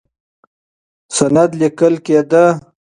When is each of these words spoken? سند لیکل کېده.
سند 1.15 1.49
لیکل 1.59 1.93
کېده. 2.05 2.45